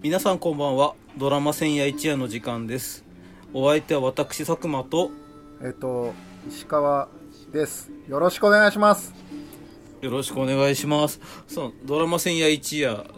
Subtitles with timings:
[0.00, 0.94] 皆さんこんばんは。
[1.16, 3.04] ドラマ千夜一夜の時間です。
[3.52, 5.10] お相手は私佐久間と。
[5.60, 6.14] えっと
[6.48, 7.08] 石川
[7.52, 7.90] です。
[8.08, 9.12] よろしくお願いします。
[10.00, 11.20] よろしくお願いします。
[11.48, 13.10] そうドラマ千夜一夜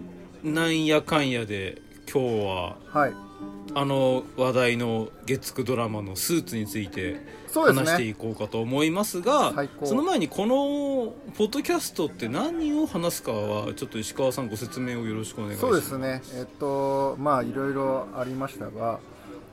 [0.43, 3.30] なんやかんやで今日ははい
[3.75, 7.21] あの話題の月9ドラマのスーツについて
[7.55, 15.69] 話していこうかと思いますがその前にこのポッドキャストって何を話すかはちょっと石川さんご説明をよろしくお願いします。
[15.69, 16.23] そうですね。
[16.35, 19.01] えっとまあいろいろありましたが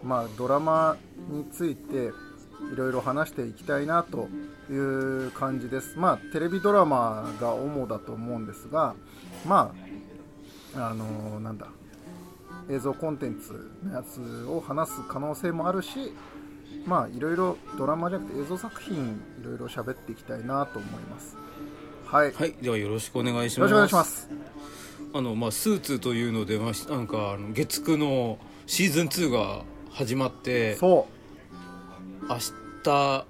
[0.03, 0.97] まあドラマ
[1.29, 2.11] について
[2.73, 4.27] いろいろ話していきたいなと
[4.71, 5.97] いう感じです。
[5.97, 8.95] まあテレビドラマが主だと思うんですが
[9.45, 9.73] ま
[10.75, 11.67] ああのなんだ
[12.69, 16.13] 映像コンテンツのやつを話す可能性もあるし
[16.85, 21.37] まあいろいろドラマじゃなくて映像作品いろいろ喋っていきたいなと思います。
[22.05, 22.53] はい、はい。
[22.61, 24.29] ではよろしくお願いしよろますしくお願いします。
[25.13, 31.07] あのまあスーツというので、まあ、なんかあの月9のシーズン2が始まってそ
[32.29, 33.25] 明日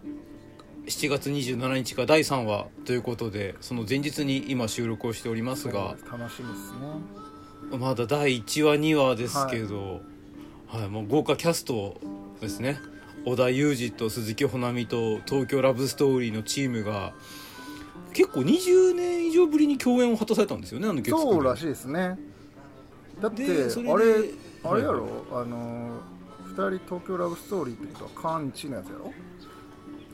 [0.85, 5.67] 7月27日が第3話ということでその前日に今収録をしておりまうす。
[5.67, 7.26] が楽しみですね
[7.71, 10.01] まだ第1話2話ですけど、
[10.67, 10.87] はい。
[10.87, 11.99] もう豪華キャスト
[12.39, 12.79] ですね。
[13.25, 17.13] 織田裕二と鈴木保奈美と東京ラブストーリーのチームが
[18.13, 22.17] 結構20年以上ぶりに共演を果たされたんですよねあの月9でそうらしいですね。
[23.19, 24.05] だってでそれであれ
[24.63, 25.99] あれやはいろ、あの
[26.45, 29.13] 2人東京ラブストーリーってことはカンチのやつやろ？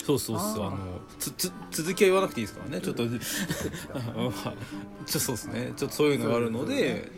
[0.04, 0.78] そうそうそうあの
[1.20, 3.04] つつ続きは言わなくていいですからねちょっと。
[5.06, 5.74] ちょそうですね。
[5.78, 7.12] ちょっとそういうのがあるので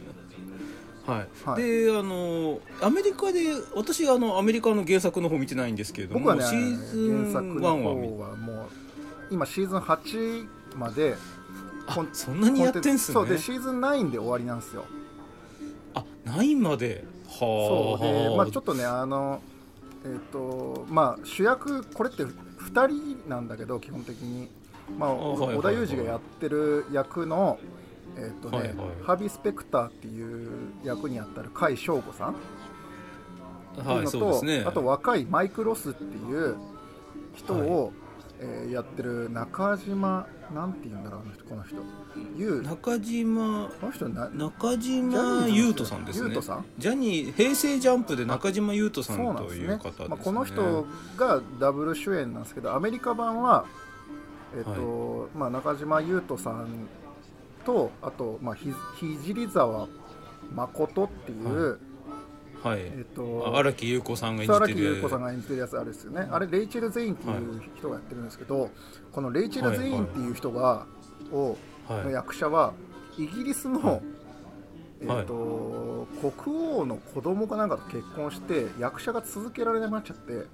[1.06, 1.64] はい、はい。
[1.64, 3.40] であのアメリカで
[3.76, 8.70] 私あのアメリカの原作の方見てないんですけれども僕はねシーズン1原作のは見方はもう
[9.32, 11.16] 今シーズン8まで
[12.14, 13.14] そんなにやってんすね。
[13.14, 14.86] そうでシーズン9で終わりなんですよ。
[15.94, 17.04] あ9まで。
[17.28, 18.04] はそう。
[18.04, 18.36] で、あ。
[18.36, 19.42] まあ、ちょっとねあの
[20.04, 24.50] えっ、とまあ主役これって2人なんだけど基本的に、
[24.98, 27.60] まあ、織田裕二がやってる役の
[28.18, 28.76] えっ、とね、はいはい。
[29.04, 30.50] ハビー・スペクターっていう
[30.84, 32.32] 役にあったる甲斐翔吾さん。
[32.32, 32.36] っ
[33.76, 34.64] ていうはいのと、そうですね。
[34.66, 36.56] あと若いマイク・ロスっていう
[37.36, 37.92] 人を、
[38.40, 41.78] えーやってる中島なんて言うんだろうあの人この人。
[42.36, 46.30] ゆう中島この人な中島優斗さんですね。
[46.30, 46.66] 優斗さん？
[46.78, 49.64] ジャニー平成ジャンプで中島優斗さんとですね。
[49.64, 50.08] いう方ですね。
[50.10, 53.66] まあ、この人がダブル主演なんですけどアメリカ版は、
[54.58, 56.68] えっとまあ、中島裕斗さん
[57.66, 59.88] とあと、まあ、ひ聖沢
[60.54, 61.80] 誠っていう、
[62.64, 62.80] はい。
[62.80, 64.80] えっと荒木優子さんが演じてる。
[64.96, 66.28] 優子さんが演じてるやつあれですよね。
[66.32, 68.70] あれレイチェル・ゼインっていう人がやってるんですけど、
[69.12, 70.86] このレイチェル・ゼインっていう人が、
[71.32, 72.04] をはい。
[72.06, 72.74] の役者は
[73.18, 74.02] イギリスの、はい。
[75.02, 80.46] えーと国王の子供かなんかと結婚して役者が続けられなくなっちゃって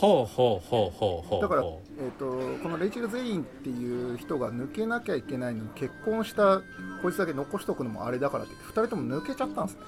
[0.00, 6.60] はあはあはあはあはあだから、えー、とこのレイチェル・ゼインっていう人が抜けなきゃいけないのに結婚した
[7.02, 9.82] こいつだけ残しとくのもあれだからって2人とも抜けちゃったんですね。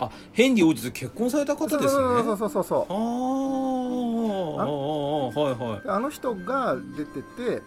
[0.00, 1.88] あヘンリー王子と結婚された方ですね。
[1.90, 5.82] そうそうそうそうあーあはいはい。
[5.82, 7.62] であの人が出てて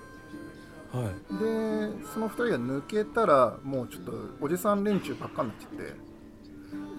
[0.91, 1.05] はい。
[1.39, 6.10] でその2人が抜けたらもうちょっとおじさん連中ばっかになっちゃって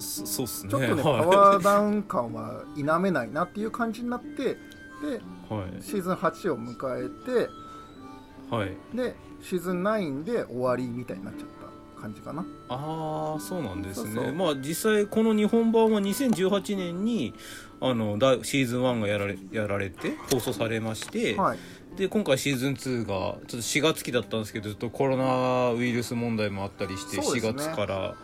[0.02, 0.70] そそうっすね。
[0.70, 1.20] ちょっとね、はい。
[1.22, 4.56] パワーダウン感は否めないなっていう感じになってで
[5.48, 5.82] はい。
[5.82, 7.48] シーズン8を迎えて
[8.50, 8.76] はい。
[8.94, 11.48] でシーズン9で終わりみたいになっちゃっ
[11.96, 12.44] た感じかな。
[12.68, 14.32] ああそうなんですね。
[14.32, 17.32] まあ実際この日本版は2018年に
[17.80, 21.58] あのだシーズン1がやられやられて放送されまして、はい。
[21.96, 27.52] で今回シーズン2がちょっと4月期だったんですけどずっとコロナウイルス問題もあったりして、4そうですね。
[27.54, 28.14] 月から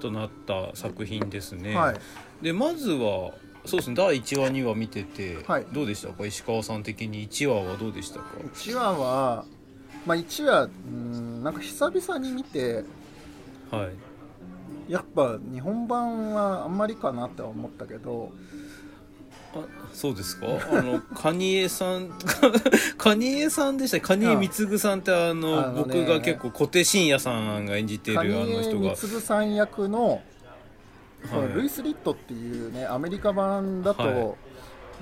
[0.00, 1.96] となった作品ですね、はい。
[2.42, 3.32] でまずは
[3.64, 5.66] そうですね第1話2話見てて、はい。
[5.72, 6.26] どうでしたか？
[6.26, 9.44] 石川さん的に1話はどうでしたか？1話は
[10.06, 12.84] まあ1話うんなんか久々に見て
[13.70, 14.92] はい。
[14.92, 18.32] やっぱ日本版はあんまりかなって思ったけど
[19.54, 20.46] あそうですか？
[20.72, 22.10] あのカニエさん
[22.98, 25.94] カニエさんでしたカニエ貢さんってあのあのね。
[25.94, 30.22] 僕が結構小手伸也さんが演じてるあカニのエ人が貢さん役の
[31.30, 31.54] はい。
[31.54, 34.34] ルイス・リットっていうねアメリカ版だと、は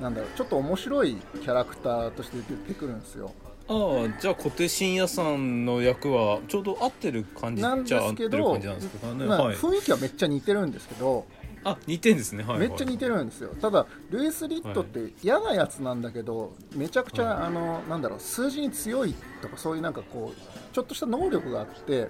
[0.00, 3.32] なんだろうちょっと面白いキャラクターとして出てくるんですよ。
[3.68, 11.26] ああじゃあ小手伸也さんの役はちょうど合ってる感じなんじゃあ合ってですけどる感じなんですかね、まあはい、雰囲気はめっちゃ似てるんですけど、
[11.64, 12.42] あ似てんですね。
[12.42, 13.50] はい、はい、めっちゃ似てるんですよ。
[13.60, 17.46] ただルイス・リットって嫌なやつなんだけどめちゃくちゃ、はい。
[17.46, 22.08] あのなんだろう数字に強いとかそういうなんかこうちょっとした能力があって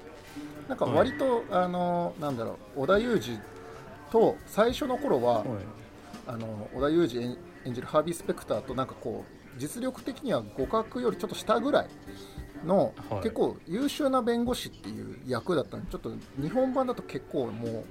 [0.69, 3.39] なんか割と、あのなんだろう織田裕二
[4.11, 5.49] と最初の頃は、はい。
[6.27, 11.89] あの織田裕二演演じるハービー・スペクターとなんかこう実力的には互角よりちょっと下ぐらい
[12.65, 13.23] の、はい。
[13.23, 15.85] 結構優秀な弁護士っていう役だったの。
[15.85, 17.85] でちょっと日本版だと結構も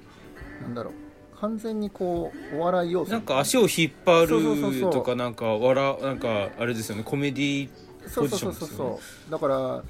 [0.60, 0.94] うなんだろう
[1.42, 3.10] 完全にこうお笑い要素。
[3.10, 4.90] なんか足を引っ張そうそうそうそう。
[4.90, 7.68] るとかなんか笑なんかあれですよねコメディ
[8.06, 9.00] そうそうそうそうポジションですよね。
[9.00, 9.82] そうだから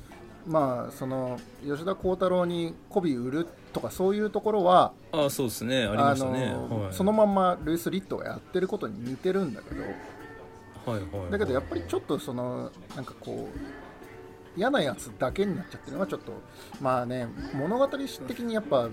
[0.46, 5.84] まあその吉田鋼太郎に媚び売るとかそういうところはあそうですね。
[5.84, 9.82] ありましたね、のはい、そのまんまルイス・リットがやってることに似てるんだけど。
[9.82, 11.30] はいはいはい。
[11.32, 16.32] だけどやっぱりちょっとそのなんかこう嫌なやつだけになっちゃってるのはちょっと
[16.80, 18.88] まあね物語的にやっぱ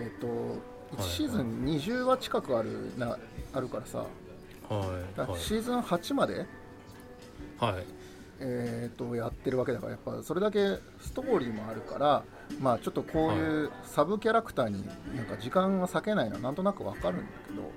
[0.00, 3.18] えっ、と1シーズン20話近くあるな
[3.52, 3.98] あるからさ。
[3.98, 4.06] は
[5.16, 5.40] いはい。
[5.40, 6.46] シーズン8まで、
[7.58, 7.84] はい。
[8.44, 10.58] えー、とやってるわけだからやっぱそれだけ
[11.00, 12.24] ストーリーもあるから
[12.60, 14.84] まあちょっとこういうサブキャラクターに
[15.14, 17.70] なんか時間が割けないのはなんとなくわかるんだけど、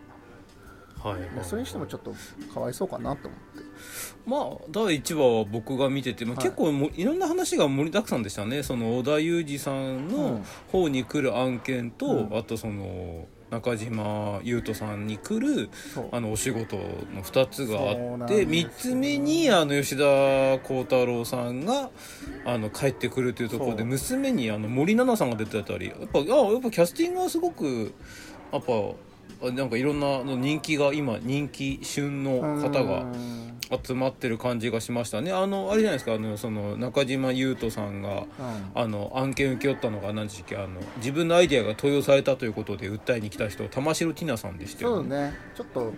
[1.09, 2.13] はいはいそれにしてもちょっと
[2.53, 3.63] かわいそうかなと思って。
[4.25, 6.43] まあ第1話は僕が見てて、まあ、はい。
[6.45, 8.63] 結構もいろんな話が盛りだくさんでしたね。
[8.63, 10.45] その織田裕二さんうのん。
[10.71, 12.37] 方に来る案件と、うん。
[12.37, 15.69] あとその中島裕斗さんに来る
[16.11, 20.03] あのお仕事の2つがあってですよ3つ目にあの吉田
[20.67, 21.91] 鋼太郎さんが
[22.45, 27.93] あの帰ってくるというところで娘にあの森七菜さんが出てたりやっぱあやっぱキャスティングはすごく
[28.51, 28.91] やっぱあ
[29.41, 33.45] なんかいろんなあの人気が今人気旬の方がうん
[33.83, 35.31] 集まってる感じがしましたね。
[35.31, 36.13] あのあれじゃないですか。
[36.13, 38.25] あのその中島裕斗さんがうん。
[38.75, 40.55] あの案件受け負ったのが何でしたっけ。
[40.55, 45.33] あの自分のアイデアが投用されたということで訴えに来た人玉城ティナさんでしたよそうね。
[45.55, 45.93] ちょっと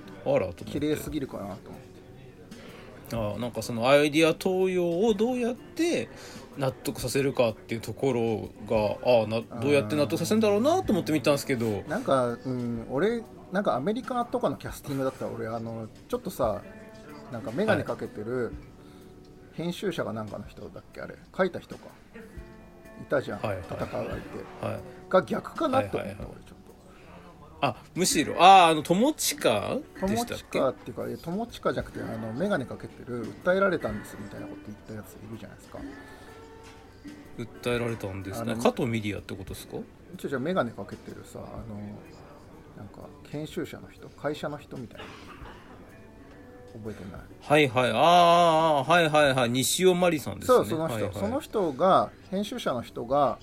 [0.65, 1.96] 綺麗すぎるかなと思って
[3.13, 6.09] あなんかそのアイディア投用をどうやって
[6.57, 11.83] 納得させるかっていうところがああなどうやって納得させるんだろうなと思って見たんですけど。
[11.87, 16.61] なんか、うん、俺なんかアメリカとかのキャスティングだったら俺あのちょっとさ
[17.31, 18.53] なんか眼鏡かけてる
[19.53, 21.01] 編集者がなんかの人だっけ？
[21.01, 21.85] あれ書いた人か。
[22.99, 24.65] いたじゃん、はいはい戦う相手。
[24.65, 24.79] はい。
[25.09, 26.56] が逆かなって思った、はいはいはい俺ちょっ
[27.59, 28.41] あむしろ。
[28.41, 30.45] あああの友近でしたっけ？
[30.59, 35.79] 近っていうかいや友近じゃなくてあの眼鏡かけてる訴えられたんですみたいなこと言ったやついるじゃないですか。
[37.37, 38.55] 訴えられたんですね。
[38.55, 39.77] 加藤ミディアってことですか？
[40.17, 41.77] ちょじゃ眼鏡かけてるさあの
[42.77, 45.05] なんか研修者の人会社の人みたいな。
[46.73, 47.21] 覚えてない？
[47.41, 47.91] はいはい。
[47.91, 49.49] あーあーはいはいはい。
[49.49, 50.57] 西尾真理さんですね。
[50.57, 51.13] そうその人、はいはい。
[51.15, 53.39] その人が編集者の人が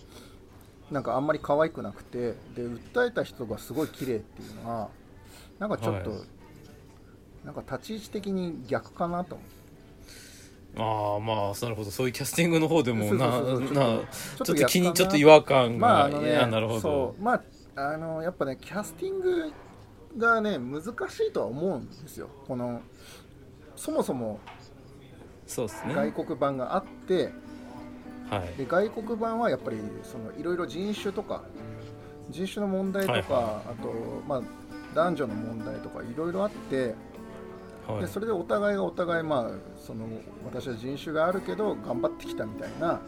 [0.91, 4.89] なんかあんまり可愛くなくてで訴えた人がすごい綺麗っていうのは
[5.59, 6.21] なんかちょっと、はい。
[7.45, 9.35] なんか立ち位置的に逆かなと。
[9.35, 9.55] 思って
[10.77, 11.91] ああまあなるほど。
[11.91, 17.15] そういうキャスティングの方でもなちょっと気にちょっと違和和感が、まああのねいやなるほど。
[17.21, 17.43] まあ
[17.77, 19.53] あのやっぱねキャスティング
[20.17, 22.29] がね難しいとは思うんですよ。
[22.47, 22.81] この
[23.77, 24.41] そもそも
[25.47, 25.95] そうですね。
[25.95, 27.31] 外国版があって、
[28.39, 28.55] はい。
[28.57, 31.45] で外国版はやっぱりそのいろいろ人種とか
[32.31, 33.93] 人種の問題とか、はいはあと、
[34.27, 34.43] まあ、
[34.95, 36.95] 男女の問題とかいろいろあって、
[37.87, 38.01] はい。
[38.03, 40.07] でそれでお互いがお互い、まあ、その
[40.45, 43.01] 私は人種があるけど頑張ってきたみたいな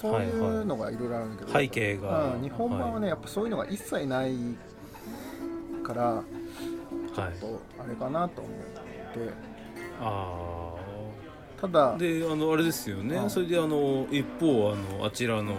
[0.00, 2.34] そういうのがいろいろあるんだけど、背景が。
[2.34, 4.34] うん日本版はね、やっぱそういうのが一切ない
[5.82, 6.22] から
[7.14, 9.32] ちょっとあれかなと思って、
[10.00, 10.59] あ
[11.60, 15.54] ただあであのあれですよね、うんそれであの一方あのあちらの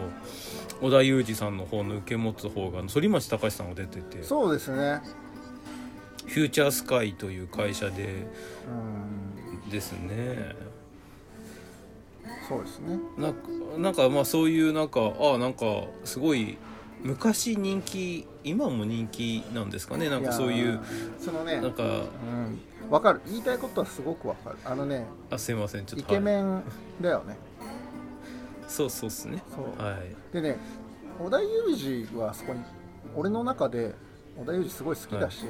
[0.82, 4.24] 織田裕二さんの方の受け持つ方が反町隆史さんが出てて。
[4.24, 5.00] そうですね、
[6.26, 8.26] フューチャースカイという会社で
[9.64, 10.56] うん、ですね。
[12.48, 13.00] そうですね。
[13.18, 13.40] なんか
[13.78, 15.66] なんかまあそういうなんかああなんか
[16.04, 16.58] すごい
[17.04, 20.10] 昔人気今も人気なんですかね。
[20.10, 20.80] なんかそういう
[21.20, 22.60] そのねなんかうん
[22.92, 23.22] わかる。
[23.26, 24.58] 言いたいことはすごくわかる。
[24.66, 25.86] あのねあすいません。
[25.86, 26.22] ちょっイとはい。
[26.22, 26.62] ケメン
[27.00, 27.38] だよね、
[28.68, 29.42] そうそうっすね。
[29.50, 29.82] そう。
[29.82, 30.14] はい。
[30.34, 30.58] でね
[31.20, 32.60] 織田裕二はそこに
[33.16, 33.96] 俺の中で
[34.38, 35.46] 織田裕二すごい好きだし、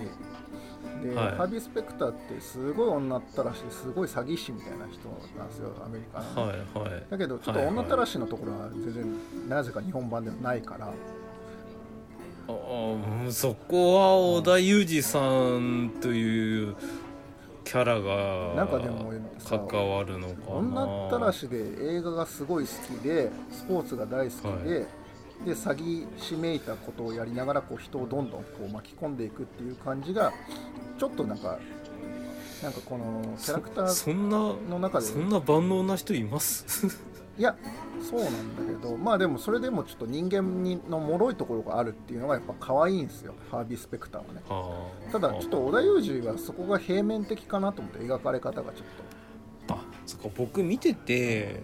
[1.04, 1.36] で、はい。
[1.36, 6.46] ハービー・スペクターってすごい女ったらしいすごい詐欺師みたいな人なんですよアメリカの。
[6.46, 7.04] ね、はいはい。
[7.10, 9.16] だけどちょっと女ったらしのところは全然
[9.50, 10.86] なぜか日本版ではないから。
[10.88, 10.92] あ
[12.50, 16.76] あうんそこは織田裕二さんという
[17.72, 20.56] キャラがなんかでもさ関わるのかな。
[20.58, 21.58] 女ったらしで
[21.96, 24.86] 映画がすごい好きでスポーツが大好きで、は
[25.46, 30.34] で詐欺師めいたことをやりながらこう人をどんどんこう巻き込んでいくっていう感じが
[31.00, 31.60] ちょっとなんか
[32.62, 37.00] なんかこのキャラクターそそんなの中でそんな万能な人います？
[37.42, 37.56] いいや
[38.08, 44.42] そうなんだけどまあでもそれでもちょっと人間にの脆いところがあるっていうのがやっぱ可愛いんですよハービー・スペクターはね。
[44.48, 51.64] はあただちょっと織田裕二はそこが平面的かなと思って描かれ方がちょっあそっか僕見てて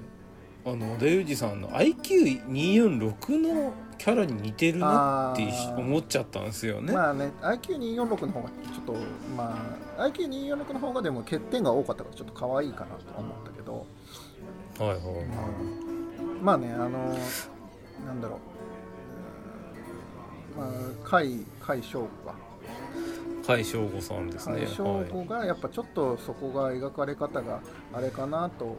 [0.65, 8.95] あの織田裕二さんの IQ246 のキャラに似てるなって思っちゃったんですよと、ね、まあね IQ246 の方がちょっと
[9.35, 9.55] ま
[9.97, 13.85] あ IQ246 の方がでも欠点が多かったからちょっと可愛いかなとは思ったけど、
[14.79, 14.97] はいはい。
[14.99, 16.89] うんまあねあの
[18.05, 18.39] なんだろ
[20.57, 20.71] う、うんまあ
[21.09, 22.33] 甲斐甲斐翔吾が
[23.45, 24.61] 甲斐翔吾さんですね。
[24.61, 27.61] 甲斐翔吾がやっぱちょっとそこが描かれ方が
[27.93, 28.75] あれかなと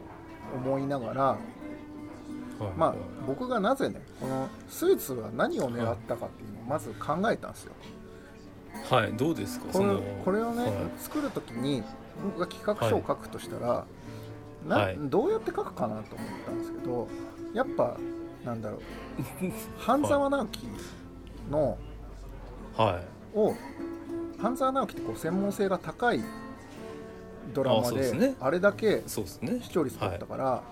[0.55, 2.73] 思いながらはいはい。
[2.77, 2.95] まあ
[3.27, 7.73] 僕がなぜねこのスーツは何を狙ったかっていうのをまず考えたんですよ。
[8.89, 9.65] はいどうですか？
[9.65, 10.71] これそのこれをね、はい。
[10.97, 11.83] 作る時に
[12.23, 13.85] 僕が企画書を書くとしたら、
[14.67, 14.97] なはい。
[14.99, 17.07] どうやって書くかなと思ったんですけど
[17.53, 17.97] やっぱ
[18.45, 18.81] なんだろう。
[19.79, 20.67] 半沢直樹
[21.49, 21.77] の
[22.75, 23.01] は
[23.35, 23.37] い。
[23.37, 23.53] を
[24.39, 26.21] 半沢直樹ってこう専門性が高い
[27.53, 29.59] ドラあマであれだけそうですね。
[29.61, 30.63] 視聴率取ったから,、だか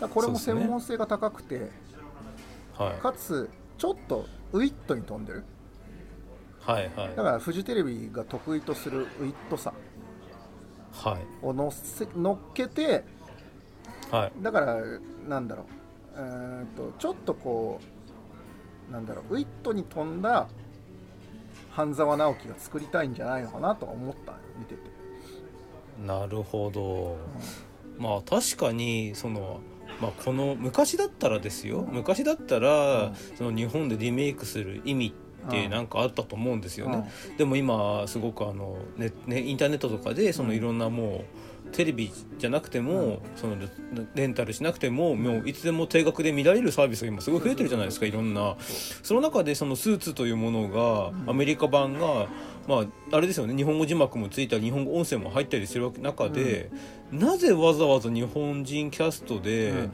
[0.00, 1.70] らこれも専門性が高くて、
[2.76, 3.00] はい。
[3.00, 5.44] かつちょっとウィットに飛んでる。
[6.60, 7.16] はいはい。
[7.16, 9.72] だからフジテレビが得意とするウィットさ
[10.92, 11.26] はい。
[11.42, 13.04] を乗せ乗っけて
[14.10, 14.32] はい。
[14.42, 14.76] だから
[15.28, 15.64] なんだろ
[16.16, 16.20] う。
[16.20, 17.80] うーんとちょっとこ
[18.90, 19.34] うなんだろう。
[19.34, 20.48] ウィットに飛んだ
[21.70, 24.80] 半沢直樹が作りたいんじゃないのかなとは思った見てて、
[26.06, 27.16] なるほど。
[27.98, 29.60] まあ確かにその
[30.00, 31.86] まあこの昔だったらですよ。
[31.90, 33.14] 昔だったらうん。
[33.36, 35.06] その日本でリメイクする意味
[35.46, 35.70] ってうん。
[35.70, 36.92] なんかあったと思うんですようん。
[36.92, 41.24] ねでも今すごくあのねねインターネットとかでそのいろんなも
[41.55, 43.68] うテレビじゃなくてもそのレ
[44.14, 48.56] レンタルしなくてももういつでも定額で見られるサービスが今すごい増えてるじゃないですかいろんな。
[49.02, 51.30] その中でそのスーツというものがうん。
[51.30, 52.28] アメリカ版が
[52.66, 56.70] まああれですよね日本語字幕もついたり日本語音声も入ったりする中で、
[57.12, 59.92] なぜわざわざ日本人キャストでうん。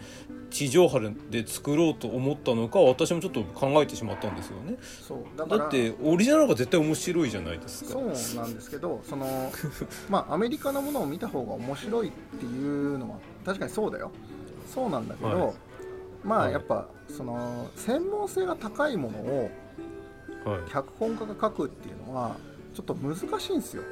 [0.52, 1.00] 地上波
[1.31, 4.76] で作ろうと思ったのか私もちょっと考えてしまったんですよね。
[5.00, 7.90] そうだってオリジナルが絶対面白いじゃないですか。
[7.92, 8.04] そう
[8.37, 9.50] なんですけどその
[10.11, 13.16] まあアメリカのものを見た方が面白いっていうのは
[13.47, 14.11] 確かにそうだよ。
[14.73, 15.54] そうなんだけど、はい。
[16.23, 16.52] まあはい。
[16.52, 19.50] やっぱその専門性が高いものを
[20.45, 20.71] はい。
[20.71, 22.37] 脚本家が書くっていうのは
[22.75, 23.83] ちょっと難しいんですよ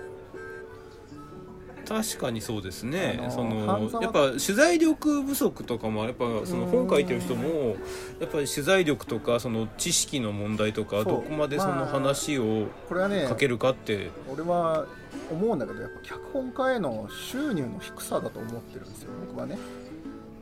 [1.90, 7.74] 確かにそうですね、あのそのやっぱ取材力不足とかもやっぱその本書いてる人も
[8.20, 14.86] やっぱり取材力とかその知識の問題とかどこまでその話をこれはね書けるかって、俺は
[15.32, 19.58] 思うんだけどやっぱ脚本家への収入の低さだと思ってるんですよ僕はね。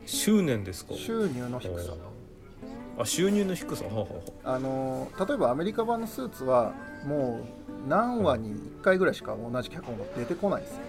[0.05, 0.93] 執念ですか？
[0.93, 1.93] 収入の低さ。
[2.99, 3.85] あ収入の低さ？
[3.85, 4.07] ははは
[4.43, 4.59] あ。
[4.59, 6.75] の例えばアメリカ版のスーツは
[7.07, 10.81] もう何話に1回ぐらいしか同じ脚本が出てこないんですよ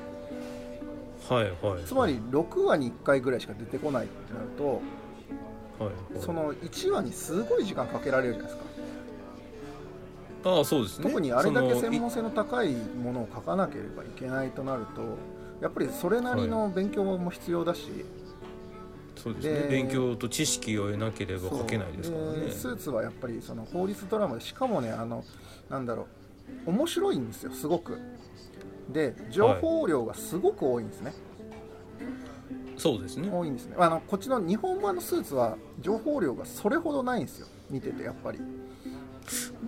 [1.31, 4.83] はいはいつまり6話に1回ぐらいしか出てこないってなると
[5.85, 6.21] はいはい。
[6.21, 8.71] その1話にすごい時間かけられるじゃないですか。
[10.43, 11.05] ああそうですね。
[11.05, 15.19] 特にあれだけ専門性の高いものを書かなければいけないとなると
[15.61, 18.05] やっぱりそれなりの勉強も必要だし、
[19.17, 19.61] そうですね。
[19.61, 22.41] で勉強と知識を得なければ書けないですからね。
[22.41, 25.25] でスーツはやっぱりその法律ドラマでしかもねあの
[25.69, 26.07] なんだろ
[26.67, 27.99] う面白いんですよすごく
[28.93, 31.13] で情報量がすごく多いんですね、
[32.77, 33.31] そうですね。
[33.31, 33.77] 多いんですね。
[33.79, 37.47] あのこっちの日本版のスーツは情報量がそれほどないんですよ。
[37.69, 38.39] 見ててやっぱり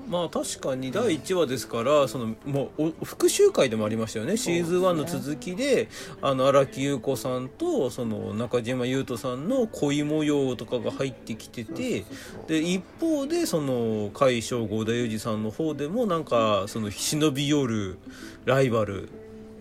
[0.09, 4.37] まあ確かに第1話ですからそのもうお復習会でもありましたよね。
[4.37, 5.89] シーズン1の続きで
[6.21, 12.05] あの荒木優子さんとその中島裕翔さんの恋模様とかが入ってきてて
[12.47, 17.99] で一方でその甲斐翔吾田裕二さんの方でもなんかその忍び寄る
[18.45, 19.09] ライバル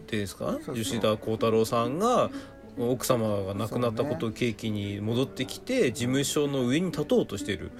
[0.08, 0.58] ですか？
[0.74, 2.30] 吉田鋼太郎さんが
[2.78, 7.72] 奥様が亡くなったことを契機に戻ってきて事務所の上に立とうとしてる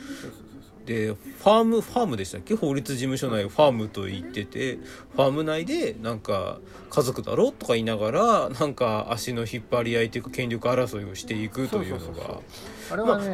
[0.92, 2.56] でファームファームでしたっけ？
[2.56, 4.78] 法律事務所内をファームと言ってて
[5.16, 12.42] ファーム内でなんか家族だろとか言いながらなんか足の引っ張り合いというか権力争いをしていくというのが。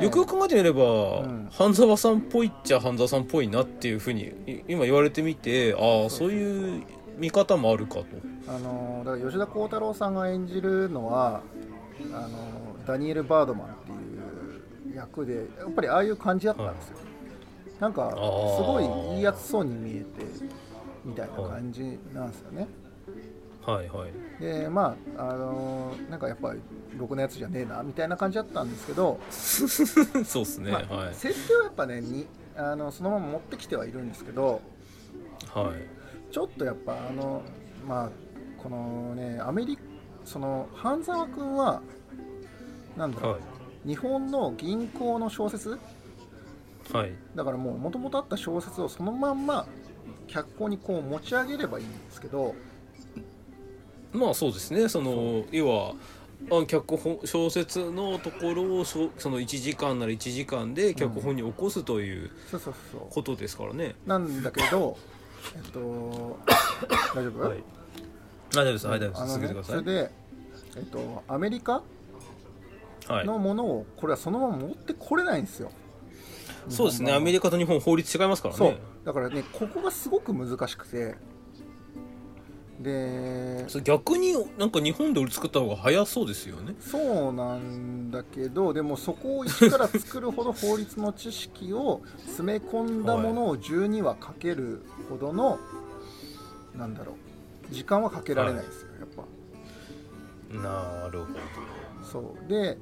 [0.03, 0.83] よくよく考えてみれば、
[1.25, 1.49] ん。
[1.51, 6.83] 半沢さんっぽいっちゃ半沢さんっぽいなっていうふうにい今言われてみてああそういう
[7.17, 8.05] 見方もあるかと。
[8.47, 11.41] あのだから吉田鋼太郎さんが演じるのは
[12.13, 12.29] あの
[12.85, 16.97] ダニエル・バードマンっていう役でやっぱりああいう感じだったんですよ、
[17.79, 18.81] なんかすご
[19.13, 20.05] いいいやつそうに見えて
[21.05, 22.67] みたいな感じなんですよね、
[23.65, 24.41] はいはい。
[24.41, 26.59] でまああのーなんかやっぱり
[26.97, 31.13] ろくなやつじゃねえなみたいな感じだったんですけど、 そうっすね、まあはい。
[31.13, 34.61] 設定はやっぱねにあのそのまま持ってきてはいるんですけど
[35.53, 36.33] はい。
[36.33, 37.41] ちょっとやっぱあの
[37.87, 38.09] まあ
[38.61, 39.77] このねアメリ
[40.25, 41.81] その半沢君は
[42.97, 43.41] なんだろう、はい。
[43.87, 45.77] 日本の銀行の小説
[46.93, 47.13] はい。
[47.35, 49.67] だからもう元々あった小説をそのまんま
[50.27, 52.55] 脚光にこう持ち上げればいいんですけど
[54.11, 54.87] まあそうですね。
[54.89, 55.93] その要は
[56.51, 64.97] あ脚本小説のところをその1時間なら1時間で脚本に起こすというそうそうそうことですからね、なんだけど
[65.55, 66.39] えっと
[67.15, 67.63] 大丈夫、はい。
[68.51, 68.87] 大丈夫です。
[68.87, 69.21] はい大丈夫です。
[69.23, 69.79] ね続けてください。
[69.79, 70.11] それで、
[70.77, 71.81] えっと、アメリカ
[73.07, 73.25] はい。
[73.25, 75.71] のものをこれはそのまま持ってこれないんですよ
[76.69, 77.13] そうですね。
[77.13, 78.67] アメリカと日本法律違いますからそう。
[78.69, 81.15] ねだからねここがすごく難しくて。
[82.79, 86.75] で逆になんか日本で俺作った方が早そうですよね。
[86.79, 95.57] そうなんだけどでもそこを一から作るほど法律の知識を詰め込んだものを12話かけるほどの、
[96.75, 97.13] なんだろ
[97.71, 99.23] う時間はかけられないですよ、やっぱ。
[100.61, 101.25] なるほ
[102.03, 102.47] そう。
[102.47, 102.77] で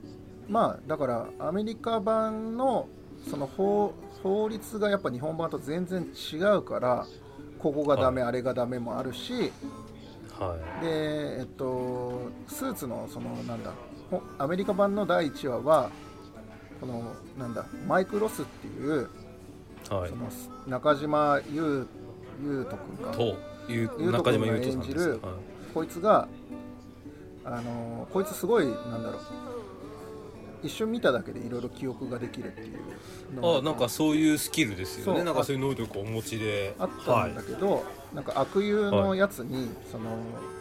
[0.49, 2.89] まあだからアメリカ版の
[3.29, 7.05] その法法律がやっぱ日本版と全然違うから
[7.59, 9.51] ここがダメ、あれがダメもあるし
[10.39, 10.85] どはい。
[10.85, 13.71] でえっとスーツのそのなんだ
[14.11, 15.89] ほアメリカ版の第1話は
[16.79, 19.09] このなんだマイク・ロスっていう
[19.89, 20.09] はい。
[20.09, 20.29] その
[20.67, 21.87] 中島優
[22.43, 23.11] 優斗君か。
[23.11, 23.23] と
[23.71, 25.19] いう優中島斗君が演じるはい。
[25.73, 26.27] こいつが
[27.43, 29.54] あのこいつすごいなんだろう
[30.63, 35.23] 一瞬見ただけでいろいろ記憶ができるっていうあなんかそういうスキルですよね。
[35.23, 36.75] なんかそういう能力をお持ちで。
[36.79, 37.83] あったんだけど、
[38.13, 40.17] なんか悪友のやつに、その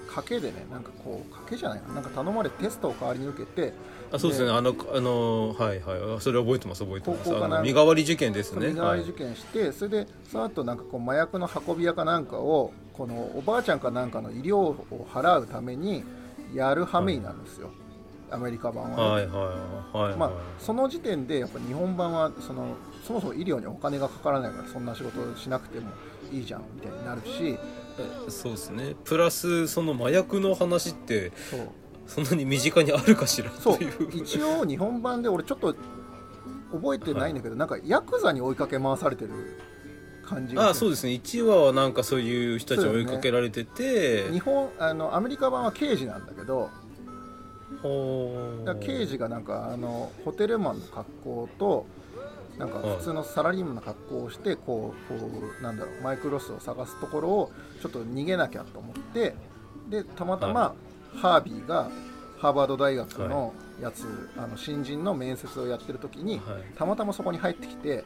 [0.09, 1.95] 賭けでねなんかこう賭けじゃないな。
[1.95, 3.73] なんか頼まれてテストを代わりに受けて
[4.13, 4.49] あそうですね。
[4.49, 6.21] であのあのはいはい。
[6.21, 7.25] それ覚えてます覚えてます。
[7.25, 7.57] 高校かな。
[7.57, 8.69] あの身代わり受験ですね。
[8.69, 16.05] 身代わり受験して、それでその後なんかこう麻薬の運び屋かなんかをこのおばあちゃんかなんかの医療を払うために
[16.55, 17.71] やる羽目になるんですよ、
[18.35, 20.16] アメリカ版は、ねはいはいはいはい。
[20.16, 25.90] まあ、その時点でやっぱ日本版はそのそもそも医療にお金がかからないからそんな仕事をしなくても
[26.33, 27.59] いいじゃんみたいになるし。
[27.97, 28.97] えそうですね。
[29.05, 31.33] プラスその麻薬の話って
[32.07, 34.11] そんなに身近にあるかしらそうという。
[34.12, 35.75] 一応日本版で俺ちょっと
[36.73, 39.31] 覚えてないんだけど、なんかヤクザに追いかけ回されてる
[40.27, 41.12] 感じがあそうですね。
[41.12, 46.70] 1話はなんかそういう人たちに追いかけられてて、日本あのアメリカ版は刑事なんだけど
[48.81, 51.87] 刑事がなんかあのホテルマンの格好と
[52.59, 59.35] なんか普通のサラリーマンの格好をしてこうこうなんだろうマイクロスを探すところをちょっと逃げなきゃと思って
[59.90, 60.75] でたまたま
[61.14, 61.90] ハービーが
[62.38, 64.05] ハーバード大学のやつ、
[64.37, 66.77] あの新人の面接をやってる時にはい。
[66.77, 68.05] たまたまそこに入ってきて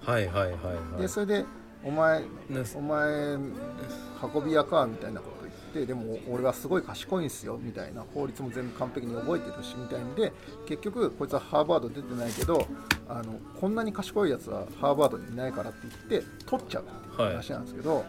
[0.00, 1.02] はいはいはいはい。
[1.02, 1.44] でそれで
[1.84, 2.26] 「お前ね
[2.74, 5.30] お前運び屋か」みたいなこ
[5.74, 10.32] ってでも俺はすごい賢いんすよみたいな法律も全部完璧に覚えてるしみたいんで
[10.66, 12.66] 結局こいつはハーバード出てないけど
[13.08, 18.04] あのこんなに賢いやつはハーバードにいないからって言って取っちゃうっていう話なんですけど、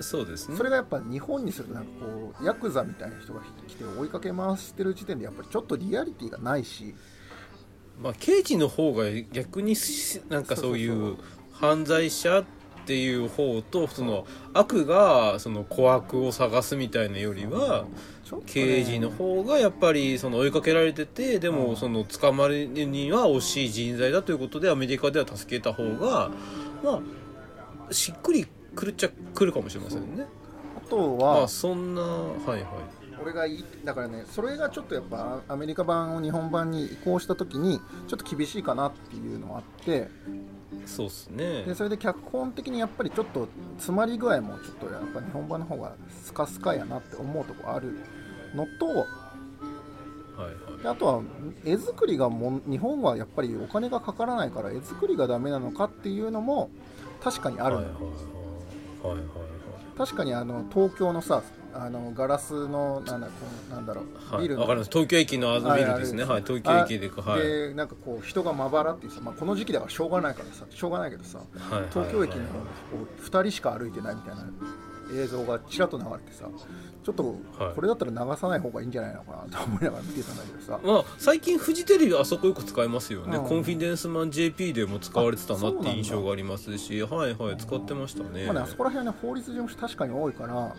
[0.00, 0.56] そうですね。
[0.56, 6.94] それがやっぱ日本にするとなんかこうヤクザみたいな人が来て追いかけ回してる時点でやっぱりちょっとリアリティがないし。
[8.00, 11.16] まあ刑事の方が逆にしなんかそういう
[11.52, 12.44] 犯罪者っ
[12.86, 17.84] ていう方とその悪がその小悪を探すみたいなよりは
[18.46, 21.54] 刑事の方がやっぱりその追いかけられててでうん。
[21.56, 26.30] もその捕まるには惜しい人材だということでアメリカでは助けた方が
[26.84, 27.02] ま
[27.90, 30.26] あしっくりくるっちゃくるかもしれませんね。
[30.76, 32.62] あとは、まあそんなはいはい。
[33.22, 40.08] 俺がいいだからねそれがちょっとやっぱアメリカ版を日本版に移行した時にちょっと厳しいかなっていうのがあって
[40.84, 41.64] そうっすね。
[41.64, 47.98] でそれで脚本的にやっぱりちょっと詰まり具合もちょっとやっぱ日本版の方がスカスカやなって思うとこある
[48.54, 49.00] のとはい
[50.36, 50.82] はい。
[50.82, 51.22] であとは
[51.64, 56.70] 絵作りがも日本はやっぱりお金がかからないから絵作りがダメなのかっていうのも
[57.22, 57.82] 確かにあるの。
[57.82, 57.88] よ、
[59.02, 59.98] はいはいはいはいはい。
[59.98, 61.42] 確かにあの東京のさ
[61.84, 63.32] あのガラスのなんだこ
[63.70, 64.62] うなんだろう、はい、ビルの。
[64.62, 64.90] わかります。
[64.90, 66.24] 東京駅のあのビルですね。
[66.24, 67.42] ははいい、東京駅でかはい。
[67.42, 71.40] でなんかこう人がまばらっていうさ、まあ、この時期だからしょうがないからさしょうがないけどさ
[71.90, 72.48] 東京駅のはい
[72.90, 74.46] こう2人しか歩いてないみたいな
[75.14, 76.46] 映像がちらっと流れてさ
[77.04, 77.74] ちょっとはい。
[77.74, 83.44] これだったら流さない方がいいんじゃないのかなと思いながら見てたんだけどさ、まあ、最近フジテレビあそこよく使いますよね、うん。
[83.44, 90.74] コンフィデンスマン JP でも使われてたなって印象がありますしはいはい使ってましたね、まあね、あそこら辺はね法律事務所確かに多いから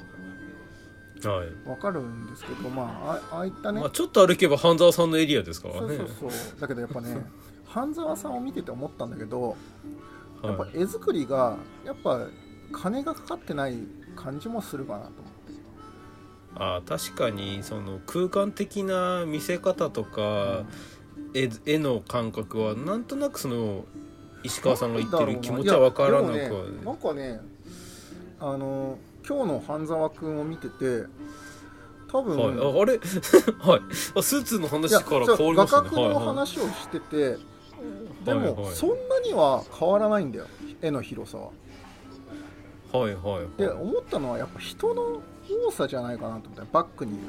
[1.24, 1.70] はい。
[1.70, 6.60] わかるんですけどまああああいったね、まあ、ちょっと歩けば半沢さんのエリアですからそうねそうそう。
[6.60, 7.26] だけどやっぱね
[7.66, 9.56] 半沢さんを見てて思ったんだけど
[10.44, 12.28] やっぱはい絵作りがやっぱ
[12.72, 13.78] 金がかかってない
[14.16, 15.38] 感じもするかなと思って。
[16.60, 20.64] あー確かにその空間的な見せ方とか、
[21.36, 23.86] 絵絵の感覚はなんとなくその
[24.44, 26.50] 石川さんが言ってる気持ちは分からなくはね
[26.84, 27.40] なんかね
[28.40, 28.98] あの
[29.28, 31.06] 今日の半沢君を見てて
[32.10, 32.98] 多分、はい、ああれ？
[33.60, 33.82] はい。
[34.16, 35.90] あスーツの話から変わりましたね。
[35.92, 37.38] 画角の話をしてて、
[38.24, 38.74] でも、はいはい。
[38.74, 40.46] そんなには変わらないんだよ
[40.82, 41.50] 絵の広さは。
[42.94, 43.82] はいはいではい。
[43.82, 45.22] 思ったのはやっぱ人の
[45.68, 46.66] 多さじゃないかなと思った。
[46.72, 47.24] バックにいる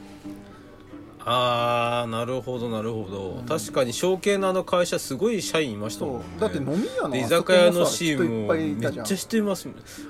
[1.24, 6.24] ああなるほどなるほど、うん確かに証券のあの会社すごい社員いましたもんね。
[6.38, 6.48] そう。
[6.48, 9.68] だって飲み屋ので居酒屋のシーンもめっちゃ知ってます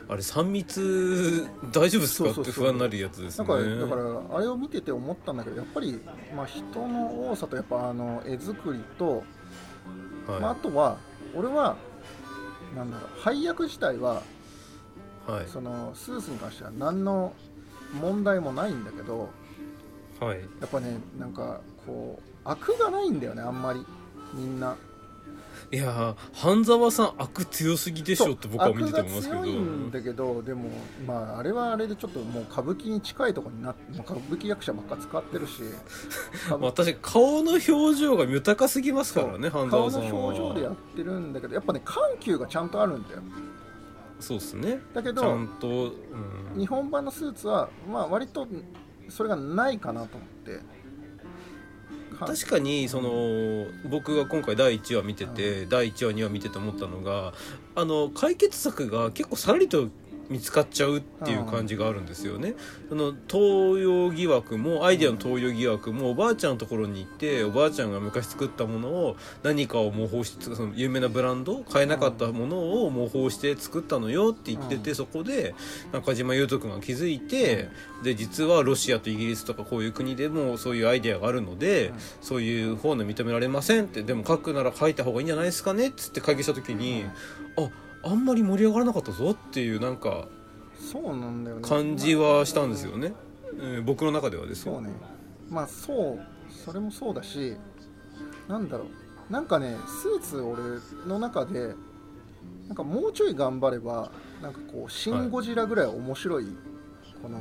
[0.09, 2.25] あれ3密大丈夫ですか？
[2.25, 2.45] そうそうそう。
[2.45, 6.01] って不安になるやつですなんねかだからあれを見てて思ったんだけどやっぱり、
[6.37, 9.25] まあ、人の多さとやっぱあの絵作りと、
[10.27, 10.99] はい、まあ、あとは
[11.35, 11.77] 俺は
[12.77, 14.23] なんだろう配役自体は
[15.27, 15.49] はい。
[15.49, 17.33] そのスーツに関しては何の
[18.01, 19.29] 問題もないんだけど
[20.21, 20.39] はい。
[20.39, 23.85] やっぱねなんかこう悪がないんだよねあんまり。
[24.35, 24.77] みんな。
[25.71, 29.41] いやー半沢さん悪強すぎでしょって僕は見てて思いますけど。
[29.41, 30.71] 悪が強いんだけどでも
[31.07, 35.63] まああれはあれでちょっともう歌舞伎に近いところになって歌舞伎役者ばっか使ってるし。
[36.47, 40.25] 歌 舞まあ、確かに顔の表情が豊かすぎますからね半顔の沢さんは。
[40.27, 43.23] 表情でやってるんだけどやっぱね緩急がちゃんとあるんだよ。
[44.21, 44.81] そうですね。
[44.95, 46.59] だけちゃんどと、うん。
[46.59, 48.47] 日本版のスーツはまあ割と
[49.09, 50.79] それがないかなと思って。
[52.19, 57.33] か確かにその僕が今回第1話見てて、第1話2話見てて思ったのが
[57.75, 59.89] あの解決策が結構さらりと
[60.31, 62.55] 見つかっちゃうっていう感じがあるんですよね。
[62.91, 74.97] あの東洋疑惑もアイデアの東洋疑惑もおばあちゃんのところに行っておばあちゃんが昔作ったものを何かを模倣してその有名なブランド買えなかったものを模倣して作ったのよって言ってて、うん。
[74.97, 75.55] そこで
[75.93, 77.69] 中島裕翔君が気づいて、
[78.03, 81.95] で実はロシアとイギリスとかこういう国でもそういうアイデアがあるので、うん。
[82.21, 87.05] そういう方の認められませんってでも書くなら書いた方がいいんじゃないですかねっつって会議した時に、
[87.57, 87.69] あ
[88.05, 90.29] あんまり盛り上がらなかったぞっていうなんか
[90.79, 91.63] そうなんだよね。
[91.63, 93.15] 感じはしたんですよね、
[93.55, 94.75] えー僕の中ではですよ。
[94.75, 94.91] そうね。
[95.49, 96.21] まあそう
[96.53, 97.57] それもそうだし
[98.49, 99.33] なんだろう。
[99.33, 100.63] なんかねスーツ俺
[101.07, 101.75] の中で
[102.67, 104.11] なんかもうちょい頑張れば
[104.43, 106.47] なんかこう「シン・ゴジラ」ぐらい面白い、
[107.23, 107.39] この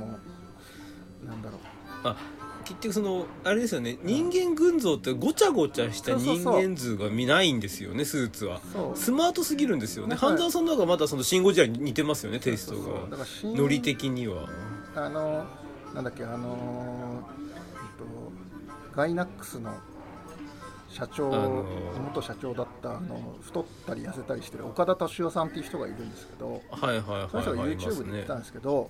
[1.25, 1.59] なんだろ
[2.03, 2.15] う
[2.67, 8.59] 結局そのあれですよね人間群像ってごちゃごちゃした人間図が見ないんですよねスーツは。
[8.93, 10.15] スマートすぎるんですよね。
[10.17, 13.07] 半沢さんの方がまだそのシン・ゴジラに似てますよねテイストが。
[13.43, 14.49] ノリ的には。
[14.95, 15.45] あの
[15.95, 18.05] なんだっけあのえっと
[18.93, 19.73] ガイナックスの
[20.89, 21.65] 社長、あの
[22.03, 28.89] 元社長だったあの太ったり痩せたりしてる岡田敏夫さんっていう人がいるんですけどはいはいその人がはいはいいます YouTube で言っねてたんですけど、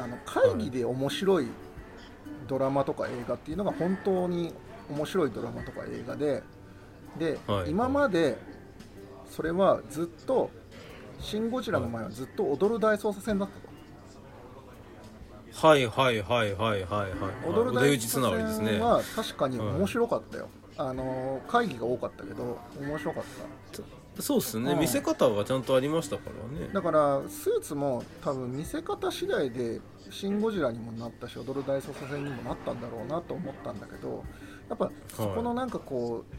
[0.00, 1.48] あの会議で面白い
[2.46, 4.54] ドラマとか映画っていうのが本当に
[4.90, 6.42] 面白いドラマとか映画で
[7.18, 7.70] で、はい。
[7.70, 8.38] 今まで
[9.30, 10.50] それはずっと
[11.20, 13.68] 「シン・ゴジラ」の前はずっと踊る大捜査線だったと。
[15.66, 17.10] はいはいはいはいはいはい。
[17.46, 18.70] 踊る大腕打ちつながりですね。
[18.72, 23.24] 捜査線は確かに面白かったよ、あの会議が多かったけど面白かっ
[24.20, 26.68] そうですね、うん見せ方がちゃんとありましたからね。
[26.68, 34.24] ただからスーツも多分見せ方次第で「シン・ゴジラ」にもなったし踊る大捜査線にもなったんだろうなと思ったんだけど
[34.68, 36.34] やっぱそこのなんかこう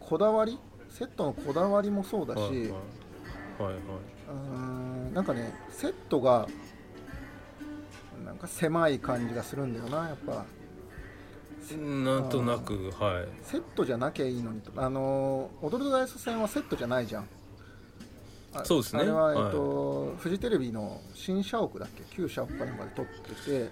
[0.00, 2.60] こだわりセットのこだわりもそうだし、はいはい。
[2.60, 4.56] はいはい、うー
[5.10, 6.48] んなんかねセットが
[8.24, 10.44] なんか狭い感じがするんだよなやっぱ。
[11.76, 13.28] なんとなくはい。
[13.42, 14.72] セットじゃなきゃいいのにと。
[14.76, 17.22] あのー踊る大捜査線はセットじゃないじゃん。
[17.22, 17.26] あ
[18.64, 19.02] そうですね。
[19.02, 19.46] あれは、はい。
[19.46, 22.02] えっとフジテレビの新社屋だっけ？
[22.10, 23.70] 旧社屋かなんかで撮って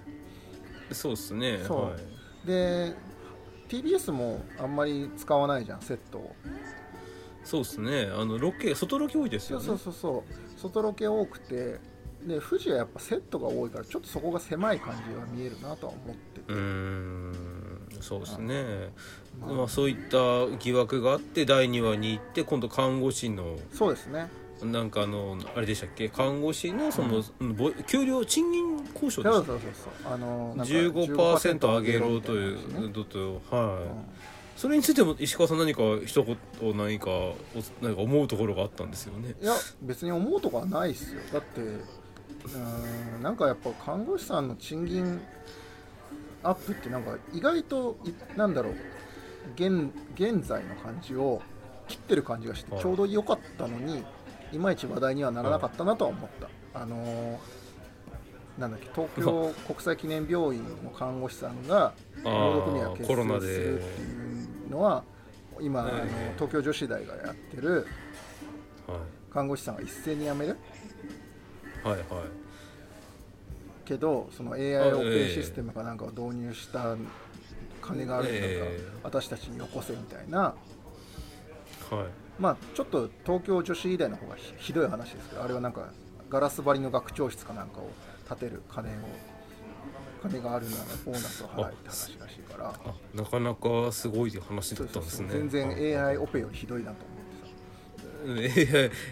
[0.93, 1.59] そうですね。
[1.65, 1.83] そう。
[1.89, 1.97] はい。
[2.45, 2.95] てで
[3.67, 6.35] TBS もあんまり使わないじゃんセットを。
[7.43, 8.09] そうですね。
[8.15, 9.67] あのロケ外ロケ多いですそうよね。
[9.67, 11.79] そうそうそう外ロケ多くて。
[12.19, 17.87] で富士はやっぱセットが多いからちょっとそこが狭い感じが見えるなとは思ってて、うーん。
[18.01, 18.89] そうですね。
[19.39, 20.17] まあまあそういった
[20.57, 24.29] 疑惑があって第2話に行って今度看護師のそうですね
[24.63, 26.09] なんかあのあれでしたっけ？
[26.09, 29.71] 看護師のその、ぼ給料賃金交渉でしたそうそうそう
[30.03, 30.13] そう。
[30.13, 33.89] あのなんか15%上げろというとはい、うん
[34.59, 36.37] それについても石川さん何か一言
[36.77, 37.35] 何かお
[37.81, 39.33] 何か思うところがあったんですよね。
[39.41, 41.21] いや別に思うとこはないっすよ。
[41.31, 45.21] だってうーんなんかやっぱ看護師さんの賃金
[46.43, 48.73] アップってなんか意外といなんだろう。
[49.55, 51.41] 現現在の感じを
[51.87, 52.81] 切ってる感じがしてはい。
[52.81, 54.03] ちょうど良かったのにい
[54.57, 56.29] まいち話題にはならなかったなとは思っ
[56.73, 57.37] た、あのー
[58.59, 65.03] なんだっけ東京国際記念病院の看護師さんが労働組合を結成するでっていうのは
[65.61, 67.87] 今、あのええ東京女子大がやってる
[68.87, 68.99] は
[69.33, 70.57] 看護師さんが一斉に辞める。
[71.85, 72.05] いはいはい。
[73.85, 76.95] けどそのあ AIOP ええシステムかなんかを導入した
[77.81, 78.79] 金があるんだから、ええ。
[79.03, 80.39] 私たちによこせみたいな。
[80.39, 80.55] は
[81.91, 85.89] いまあちょっと東京女子医大の方がひひどい話ですけどあれはなんか
[86.29, 87.89] ガラス張りの学長室かなんかを
[88.27, 88.91] 建てる金を
[90.21, 92.73] 金があるならボーナスを払えって話らしいから。
[92.85, 98.51] あなかなかすごい話だったんですね全然はい AI オペよりひどいなと思って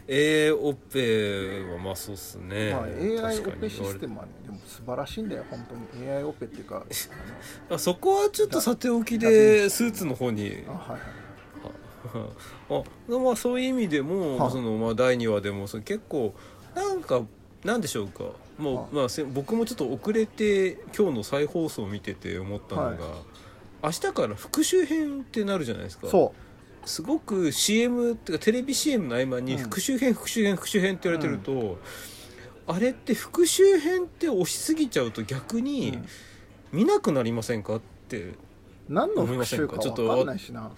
[0.10, 6.84] AI, AI オペはまあそうっすね、さ、まあ、AI オペシステムはねでも素晴らしいんだよ本当に AI オペっていうか
[7.72, 10.66] あそこはちょっとさておきでスーツの方に。
[10.68, 11.02] あはいはい
[12.70, 12.84] あ
[13.20, 16.34] まあそういう意味でも、はあそのまあ第2話でもその結構
[16.76, 17.24] なんか
[17.64, 18.26] なんでしょうか。
[18.58, 22.98] もう、はあまあ、せ僕もちょっと遅れて今日の再放送を見てて思ったのが、はい。
[23.84, 26.08] 明日から復習編ってなるじゃないですか。
[26.08, 26.34] そ
[26.86, 29.60] すごく CM っていうかテレビ CM の合間にうん。
[29.60, 31.78] 復習編、復習編復習編って言われてると、
[32.66, 36.06] あれって復習編って押しすぎちゃうと逆う、にうん。
[36.72, 38.34] 見なくなりませんかって
[38.90, 39.78] 何の思いません復習か？
[39.78, 40.72] かちょっと分かんないしな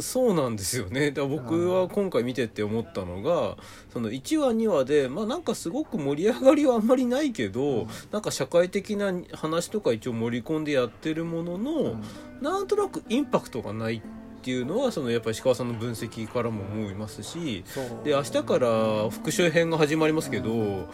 [0.00, 1.10] そうなんですよね。
[1.10, 3.56] だ僕は今回見てて思ったのが
[3.92, 7.88] その1話2話でまあなんかすごく盛り上がりはあんまりないけど、うん。
[8.12, 12.02] なんか社会的な話とか一応盛り込んでやってるものの、うん。
[12.42, 14.00] なんとなくインパクトがないっ
[14.42, 17.64] ていうのはそのやっぱり石川さんの分析からも思いますし
[18.04, 20.86] で明日から復習編が始まりますけど、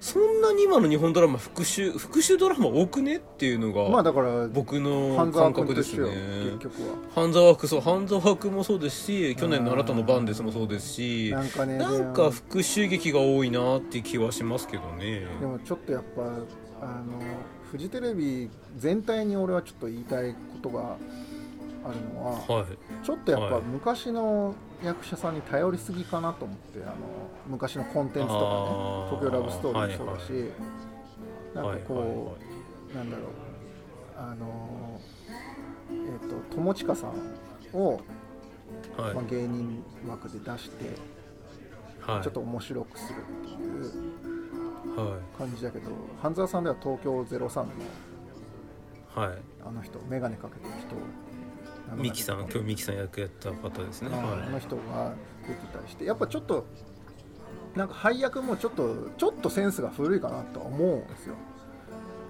[0.00, 6.08] そんなに今の日本ドラマ復習復習ドラマ多くねっていうのがまあだから僕の感覚ですね。
[6.44, 6.96] 結局は。
[7.14, 15.26] 半沢区そう半沢区もそうですし去年の「あなたの番です」もそうですしなんかねなんか復讐劇が多いなっていう気はしますけどね。
[15.40, 17.18] でもちょっとやっぱあの
[17.70, 20.96] フジテレビ全体に俺はちょっと言いたいことが
[21.84, 23.04] あるのははい。
[23.04, 23.62] ちょっとやっぱはい。
[23.64, 26.94] 昔の役者さんに頼りすぎかなと思ってあの
[27.46, 30.50] 昔のコンテンツとかね東京ラブストーリーもそうだし、はい
[31.54, 32.52] なんかこう、は
[32.94, 33.26] いなんだろう
[34.16, 35.00] あの
[35.90, 38.00] えっ、と友近さんを、
[38.96, 39.14] はい。
[39.14, 40.84] まあ、芸人枠で出して、
[42.00, 42.22] はい。
[42.22, 45.90] ちょっと面白くするっていうは感じだけど
[46.22, 47.74] 半沢さんでは東京03のい
[49.14, 49.38] はい。
[49.66, 50.96] あの人眼鏡かけてる人
[51.96, 54.10] ミキさん今日ミキさん役やった方ですね。
[54.12, 55.14] あはあの人が
[55.46, 56.66] 出てたりしてやっぱちょっと
[57.74, 61.36] なんか配役もちょっとちょっとセンスが古いかなとは思うんですよ、い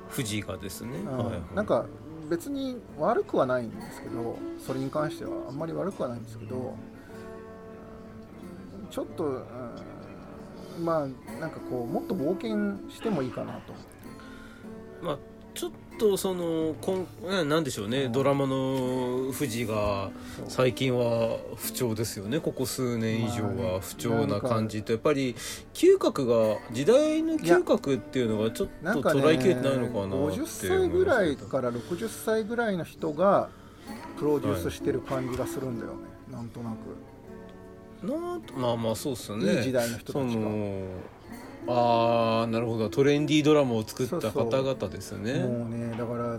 [0.08, 0.96] 藤井がですね。
[0.98, 1.18] うん。
[1.18, 1.42] はいはい。
[1.54, 1.86] なんか
[2.28, 6.58] 別に悪くはないんですけどそれに関してはあんまり悪くはないんですけどう
[8.86, 9.44] んちょっと、うん
[10.84, 13.72] まあなんかこうもっと冒険してもいいかなと。
[15.02, 15.18] まあ
[15.54, 18.04] ちょっとそのこんななんでしょうね。
[18.04, 18.12] うん。
[18.12, 20.10] ドラマの藤井が
[20.48, 22.40] 最近は不調ですよね。
[22.40, 23.80] ここ数年以上は。
[23.80, 24.92] 不調な感じと。
[24.92, 25.34] やっぱり
[25.72, 33.48] 嗅覚が時代の嗅覚っていうのがちょっと捉えきれてないのかなって50歳ぐらいから60歳ぐらいの人が
[34.18, 35.98] プロデュースしてる感じがするんだよね、
[36.30, 37.14] なんとなく。
[38.06, 39.56] なまあまあそうっすよね。
[39.56, 40.48] いい時代の人たちが
[41.66, 42.88] ああなるほど。
[42.90, 45.40] トレンディードラマを作った方々ですね。
[45.40, 46.38] もうねだから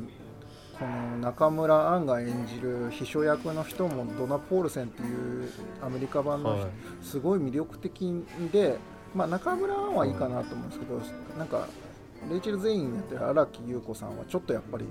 [0.78, 5.50] この中村アンが演じる秘書役の人もドナ・ポールセンっていう
[5.82, 6.72] アメリカ版の人、はい。
[7.02, 8.78] すごい魅力的で、
[9.16, 11.02] まあ、中村アンはいいかなと思うんですけど、
[11.38, 11.68] なんか
[12.30, 14.86] レイチェル・ゼインやってる荒木優子さんはちょっとやっぱり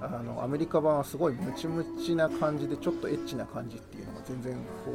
[0.00, 4.92] あのアメリカ版はすごいムチムチな感じでちょっとエッチな感じっていうのが全然こう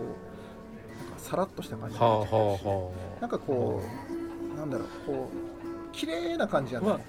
[1.04, 3.22] なんかさらっとした感じになっちゃうしあはあ。
[3.22, 4.21] なんかこう
[4.62, 7.00] なんだろうこう綺麗な感じやね、まあ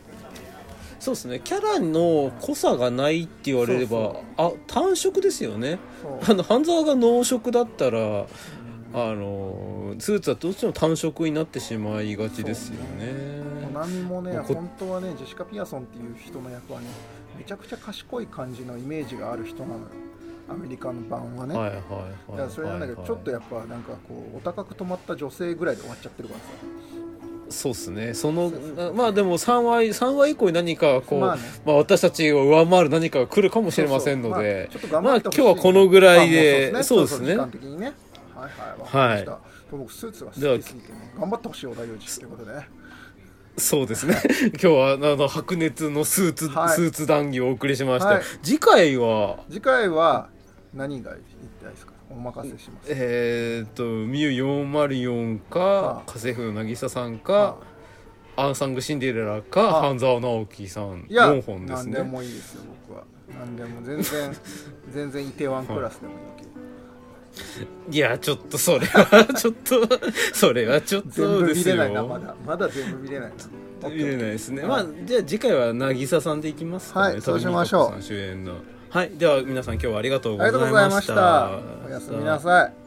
[0.99, 1.41] そうですね。
[1.43, 5.81] キャラの濃さがないって言われればあ単色ですよね。
[6.29, 8.27] あの半沢が濃色だったらあ
[8.95, 13.43] のスーツはどっちも単色になってしまいがちですよね。
[13.73, 16.87] コナミもねこ本当はねジェシカ・ピアソンっていう人の役はね
[17.37, 19.81] めちゃくちゃ賢い感じのイメージがある人なのよ。
[20.49, 26.47] アメリカの版はね、はいはいだはいからそれなんだけど、はいちょっとやっぱなんかこうお高く止まった女性ぐらいで終わっちゃってるからさ
[27.53, 28.15] そうですね。
[28.15, 28.51] その
[28.95, 31.43] まあでも3話三話以降に何かこう、まあまあね
[31.79, 37.33] 私たちを上回る何かが来るかもしれませんのでまあ、まあ今日はこのぐらいであもうそうですね。
[37.33, 37.93] 時間的にね。
[38.35, 38.81] はいはい。
[38.81, 39.39] わかりました、
[39.71, 41.13] 僕スーツが好きすぎてね。
[41.19, 42.69] 頑張ってほしい小田裕二ということでね。
[43.59, 44.17] そうですね。
[44.53, 46.69] 今日はあの白熱のスーツ、はい。
[46.71, 48.23] スーツ談義をお送りしました、はい。
[48.43, 49.41] 次回は？
[49.51, 50.29] 次回は
[50.73, 51.23] 何が言い
[51.63, 51.93] たいですか？
[52.13, 52.87] お任せします。
[52.89, 54.31] えー、っとミュ
[54.71, 56.03] 404かはあ。
[56.07, 57.57] 家政婦の渚さんか、は
[58.37, 59.83] アンサングシンデレラか、はあ。
[59.89, 61.93] 半沢直樹さんいや4本ですね。
[61.95, 63.05] 何でもいいですよ僕は。
[63.39, 64.37] 何でも全然
[64.93, 66.53] 全然イテワンクラスでもいいけど。
[67.91, 69.89] いやちょっとそれは ちょっと
[70.35, 71.77] それはちょっ全とですよ。
[71.77, 72.37] 部見れないなまだ。
[72.47, 73.89] まだ全部見れないな。
[73.89, 78.03] 見れないですね、はいまあじゃあ次回は渚さんでいきますかね、はいそうしましょう。
[78.03, 78.59] 主演の
[78.93, 81.87] はいでは皆さん今日はありがとうごあざいましりがとうございました。
[81.87, 82.82] おやすみなさい。